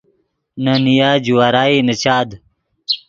[0.63, 2.29] نے نیا جوارائی نیچاد